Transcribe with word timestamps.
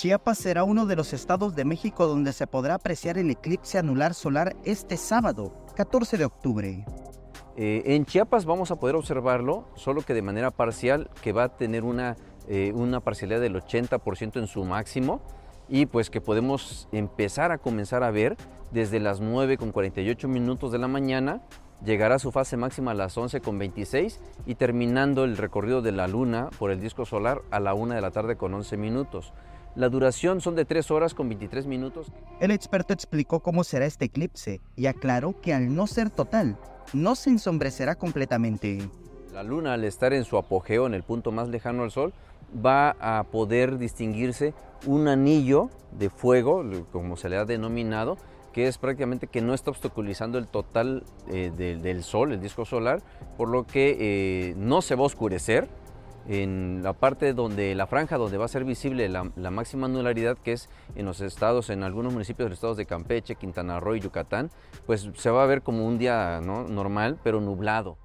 Chiapas 0.00 0.38
será 0.38 0.64
uno 0.64 0.86
de 0.86 0.96
los 0.96 1.12
estados 1.12 1.54
de 1.54 1.66
México 1.66 2.06
donde 2.06 2.32
se 2.32 2.46
podrá 2.46 2.76
apreciar 2.76 3.18
el 3.18 3.28
eclipse 3.28 3.76
anular 3.76 4.14
solar 4.14 4.56
este 4.64 4.96
sábado, 4.96 5.52
14 5.76 6.16
de 6.16 6.24
octubre. 6.24 6.86
Eh, 7.54 7.82
en 7.84 8.06
Chiapas 8.06 8.46
vamos 8.46 8.70
a 8.70 8.76
poder 8.76 8.96
observarlo, 8.96 9.68
solo 9.74 10.00
que 10.00 10.14
de 10.14 10.22
manera 10.22 10.52
parcial, 10.52 11.10
que 11.20 11.32
va 11.32 11.42
a 11.42 11.48
tener 11.50 11.84
una, 11.84 12.16
eh, 12.48 12.72
una 12.74 13.00
parcialidad 13.00 13.42
del 13.42 13.56
80% 13.56 14.38
en 14.40 14.46
su 14.46 14.64
máximo 14.64 15.20
y 15.68 15.84
pues 15.84 16.08
que 16.08 16.22
podemos 16.22 16.88
empezar 16.92 17.52
a 17.52 17.58
comenzar 17.58 18.02
a 18.02 18.10
ver 18.10 18.38
desde 18.70 19.00
las 19.00 19.20
9 19.20 19.58
con 19.58 19.70
48 19.70 20.28
minutos 20.28 20.72
de 20.72 20.78
la 20.78 20.88
mañana, 20.88 21.42
llegará 21.84 22.14
a 22.14 22.18
su 22.18 22.32
fase 22.32 22.56
máxima 22.56 22.92
a 22.92 22.94
las 22.94 23.18
11 23.18 23.42
con 23.42 23.58
26 23.58 24.18
y 24.46 24.54
terminando 24.54 25.24
el 25.24 25.36
recorrido 25.36 25.82
de 25.82 25.92
la 25.92 26.08
luna 26.08 26.48
por 26.58 26.70
el 26.70 26.80
disco 26.80 27.04
solar 27.04 27.42
a 27.50 27.60
la 27.60 27.74
1 27.74 27.96
de 27.96 28.00
la 28.00 28.10
tarde 28.10 28.36
con 28.36 28.54
11 28.54 28.78
minutos. 28.78 29.34
La 29.76 29.88
duración 29.88 30.40
son 30.40 30.56
de 30.56 30.64
3 30.64 30.90
horas 30.90 31.14
con 31.14 31.28
23 31.28 31.66
minutos. 31.66 32.10
El 32.40 32.50
experto 32.50 32.92
explicó 32.92 33.40
cómo 33.40 33.62
será 33.62 33.86
este 33.86 34.06
eclipse 34.06 34.60
y 34.74 34.86
aclaró 34.86 35.40
que 35.40 35.54
al 35.54 35.74
no 35.74 35.86
ser 35.86 36.10
total, 36.10 36.56
no 36.92 37.14
se 37.14 37.30
ensombrecerá 37.30 37.94
completamente. 37.94 38.78
La 39.32 39.44
luna 39.44 39.74
al 39.74 39.84
estar 39.84 40.12
en 40.12 40.24
su 40.24 40.36
apogeo, 40.36 40.86
en 40.86 40.94
el 40.94 41.04
punto 41.04 41.30
más 41.30 41.48
lejano 41.48 41.84
al 41.84 41.92
sol, 41.92 42.12
va 42.54 42.96
a 42.98 43.24
poder 43.24 43.78
distinguirse 43.78 44.54
un 44.86 45.06
anillo 45.06 45.70
de 45.92 46.10
fuego, 46.10 46.64
como 46.90 47.16
se 47.16 47.28
le 47.28 47.36
ha 47.36 47.44
denominado, 47.44 48.16
que 48.52 48.66
es 48.66 48.78
prácticamente 48.78 49.28
que 49.28 49.40
no 49.40 49.54
está 49.54 49.70
obstaculizando 49.70 50.36
el 50.38 50.48
total 50.48 51.04
eh, 51.28 51.52
del 51.54 52.02
sol, 52.02 52.32
el 52.32 52.40
disco 52.40 52.64
solar, 52.64 53.02
por 53.36 53.48
lo 53.48 53.66
que 53.66 53.96
eh, 54.00 54.54
no 54.56 54.82
se 54.82 54.96
va 54.96 55.02
a 55.02 55.06
oscurecer, 55.06 55.68
en 56.28 56.82
la 56.82 56.92
parte 56.92 57.32
donde 57.32 57.74
la 57.74 57.86
franja 57.86 58.16
donde 58.16 58.38
va 58.38 58.44
a 58.44 58.48
ser 58.48 58.64
visible 58.64 59.08
la, 59.08 59.24
máxima 59.50 59.86
anularidad 59.86 60.36
que 60.38 60.52
es 60.52 60.68
en 60.94 61.06
los 61.06 61.20
estados 61.20 61.70
en 61.70 61.82
algunos 61.82 62.12
municipios 62.12 62.46
de 62.46 62.50
los 62.50 62.58
estados 62.58 62.76
de 62.76 62.86
Campeche, 62.86 63.34
Quintana 63.34 63.80
Roo 63.80 63.96
y 63.96 64.00
Yucatán, 64.00 64.50
pues 64.86 65.08
se 65.14 65.30
va 65.30 65.42
a 65.42 65.46
ver 65.46 65.62
como 65.62 65.86
un 65.86 65.98
día 65.98 66.40
normal 66.40 67.18
pero 67.22 67.40
nublado. 67.40 67.96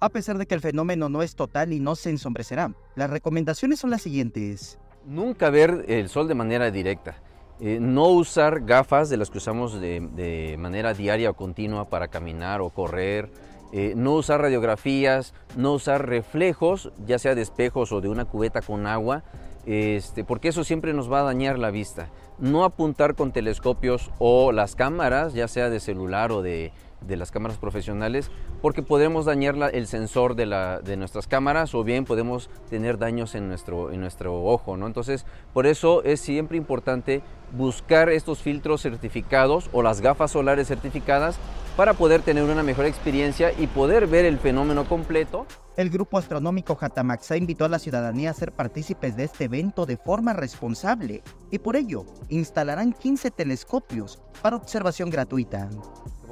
A 0.00 0.10
pesar 0.10 0.38
de 0.38 0.46
que 0.46 0.54
el 0.54 0.60
fenómeno 0.60 1.08
no 1.08 1.22
es 1.22 1.34
total 1.34 1.72
y 1.72 1.80
no 1.80 1.96
se 1.96 2.10
ensombrecerá, 2.10 2.72
las 2.94 3.10
recomendaciones 3.10 3.80
son 3.80 3.90
las 3.90 4.02
siguientes. 4.02 4.78
Nunca 5.04 5.50
ver 5.50 5.84
el 5.88 6.08
sol 6.08 6.28
de 6.28 6.34
manera 6.34 6.70
directa. 6.70 7.16
Eh, 7.60 7.78
no 7.80 8.06
usar 8.10 8.60
gafas 8.60 9.10
de 9.10 9.16
las 9.16 9.30
que 9.30 9.38
usamos 9.38 9.80
de 9.80 10.56
manera 10.58 10.94
diaria 10.94 11.30
o 11.30 11.34
continua 11.34 11.86
para 11.86 12.06
caminar 12.06 12.60
o 12.60 12.70
correr, 12.70 13.28
eh, 13.72 13.94
no 13.96 14.14
usar 14.14 14.40
radiografías, 14.40 15.34
no 15.56 15.74
usar 15.74 16.08
reflejos, 16.08 16.90
ya 17.06 17.18
sea 17.18 17.34
de 17.34 17.42
espejos 17.42 17.92
o 17.92 18.00
de 18.00 18.08
una 18.08 18.24
cubeta 18.24 18.62
con 18.62 18.86
agua, 18.86 19.22
este, 19.66 20.24
porque 20.24 20.48
eso 20.48 20.64
siempre 20.64 20.94
nos 20.94 21.12
va 21.12 21.20
a 21.20 21.24
dañar 21.24 21.58
la 21.58 21.70
vista. 21.70 22.08
No 22.38 22.64
apuntar 22.64 23.14
con 23.14 23.32
telescopios 23.32 24.10
o 24.18 24.52
las 24.52 24.76
cámaras, 24.76 25.34
ya 25.34 25.48
sea 25.48 25.70
de 25.70 25.80
celular 25.80 26.32
o 26.32 26.40
de, 26.40 26.72
de 27.00 27.16
las 27.16 27.30
cámaras 27.30 27.58
profesionales 27.58 28.30
porque 28.60 28.82
podemos 28.82 29.24
dañar 29.24 29.56
el 29.72 29.86
sensor 29.86 30.34
de, 30.34 30.46
la, 30.46 30.80
de, 30.80 30.96
nuestras 30.96 31.26
cámaras 31.26 31.74
o 31.74 31.84
bien 31.84 32.04
podemos 32.04 32.50
tener 32.68 32.98
daños 32.98 33.34
en 33.34 33.48
nuestro, 33.48 33.92
en 33.92 34.00
nuestro 34.00 34.44
ojo. 34.44 34.76
¿no? 34.76 34.86
Entonces, 34.86 35.24
por 35.52 35.66
eso 35.66 36.02
es 36.02 36.20
siempre 36.20 36.56
importante 36.56 37.22
buscar 37.56 38.08
estos 38.10 38.40
filtros 38.40 38.82
certificados 38.82 39.70
o 39.72 39.82
las 39.82 40.00
gafas 40.00 40.32
solares 40.32 40.68
certificadas 40.68 41.38
para 41.76 41.94
poder 41.94 42.22
tener 42.22 42.42
una 42.42 42.64
mejor 42.64 42.86
experiencia 42.86 43.52
y 43.56 43.68
poder 43.68 44.08
ver 44.08 44.24
el 44.24 44.38
fenómeno 44.38 44.88
completo. 44.88 45.46
El 45.76 45.90
grupo 45.90 46.18
astronómico 46.18 46.76
Hatamaxa 46.78 47.36
invitó 47.36 47.64
a 47.64 47.68
la 47.68 47.78
ciudadanía 47.78 48.30
a 48.30 48.34
ser 48.34 48.50
partícipes 48.50 49.16
de 49.16 49.22
este 49.22 49.44
evento 49.44 49.86
de 49.86 49.96
forma 49.96 50.32
responsable 50.32 51.22
y 51.52 51.60
por 51.60 51.76
ello 51.76 52.04
instalarán 52.30 52.92
15 52.92 53.30
telescopios 53.30 54.20
para 54.42 54.56
observación 54.56 55.08
gratuita 55.08 55.70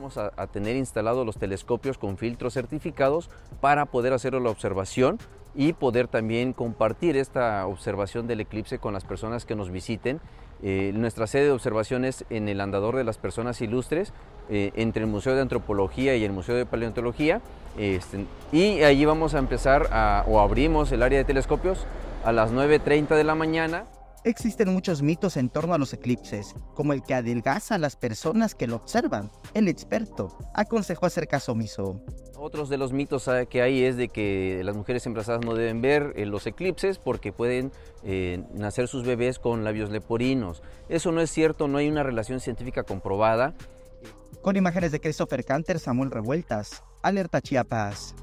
vamos 0.00 0.16
a, 0.16 0.46
tener 0.46 0.76
instalados 0.76 1.26
los 1.26 1.36
telescopios 1.36 1.98
con 1.98 2.16
filtros 2.16 2.54
certificados 2.54 3.28
para 3.60 3.84
poder 3.84 4.14
hacer 4.14 4.32
la 4.32 4.48
observación 4.48 5.18
y 5.54 5.74
poder 5.74 6.08
también 6.08 6.54
compartir 6.54 7.18
esta 7.18 7.66
observación 7.66 8.26
del 8.26 8.40
eclipse 8.40 8.78
con 8.78 8.94
las 8.94 9.04
personas 9.04 9.44
que 9.44 9.54
nos 9.54 9.70
visiten. 9.70 10.18
Eh, 10.62 10.92
nuestra 10.94 11.26
sede 11.26 11.44
de 11.44 11.50
observación 11.50 12.06
es 12.06 12.24
en 12.30 12.48
el 12.48 12.62
Andador 12.62 12.96
de 12.96 13.04
las 13.04 13.18
Personas 13.18 13.60
Ilustres, 13.60 14.14
eh, 14.48 14.72
entre 14.74 15.02
el 15.02 15.10
Museo 15.10 15.34
de 15.34 15.42
Antropología 15.42 16.16
y 16.16 16.24
el 16.24 16.32
Museo 16.32 16.54
de 16.54 16.64
Paleontología. 16.64 17.42
Este, 17.76 18.24
y 18.52 18.82
allí 18.82 19.04
vamos 19.04 19.34
a 19.34 19.38
empezar 19.38 19.90
o 20.26 20.40
abrimos 20.40 20.92
el 20.92 21.02
área 21.02 21.18
de 21.18 21.24
telescopios 21.24 21.84
a 22.24 22.32
las 22.32 22.52
9.30 22.52 23.16
de 23.16 23.24
la 23.24 23.34
mañana. 23.34 23.84
Existen 24.22 24.68
muchos 24.70 25.00
mitos 25.00 25.38
en 25.38 25.48
torno 25.48 25.72
a 25.72 25.78
los 25.78 25.94
eclipses, 25.94 26.54
como 26.74 26.92
el 26.92 27.02
que 27.02 27.14
adelgaza 27.14 27.76
a 27.76 27.78
las 27.78 27.96
personas 27.96 28.54
que 28.54 28.66
lo 28.66 28.76
observan. 28.76 29.30
El 29.54 29.66
experto 29.66 30.36
aconsejó 30.54 31.06
hacer 31.06 31.26
caso 31.26 31.52
omiso. 31.52 32.02
Otros 32.36 32.68
de 32.68 32.76
los 32.76 32.92
mitos 32.92 33.28
ah, 33.28 33.46
que 33.46 33.62
hay 33.62 33.82
es 33.82 33.96
de 33.96 34.08
que 34.08 34.60
las 34.62 34.76
mujeres 34.76 35.06
embarazadas 35.06 35.44
no 35.44 35.54
deben 35.54 35.80
ver 35.80 36.12
eh, 36.16 36.26
los 36.26 36.46
eclipses 36.46 36.98
porque 36.98 37.32
pueden 37.32 37.72
eh, 38.02 38.44
nacer 38.52 38.88
sus 38.88 39.04
bebés 39.04 39.38
con 39.38 39.64
labios 39.64 39.90
leporinos. 39.90 40.62
Eso 40.90 41.12
no 41.12 41.22
es 41.22 41.30
cierto, 41.30 41.66
no 41.66 41.78
hay 41.78 41.88
una 41.88 42.02
relación 42.02 42.40
científica 42.40 42.82
comprobada. 42.82 43.54
Con 44.42 44.56
imágenes 44.56 44.92
de 44.92 45.00
Christopher 45.00 45.46
Canter, 45.46 45.78
Samuel 45.78 46.10
Revueltas, 46.10 46.82
Alerta 47.02 47.40
Chiapas. 47.40 48.14